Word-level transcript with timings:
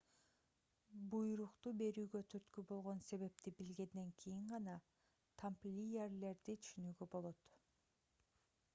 буйрукту 1.09 1.73
берүүгө 1.81 2.21
түрткү 2.33 2.63
болгон 2.71 3.03
себепти 3.09 3.53
билгенден 3.59 4.09
кийин 4.23 4.49
гана 4.53 4.77
тамплиерлерди 5.43 6.59
түшүнүүгө 6.63 7.11
болот 7.17 7.55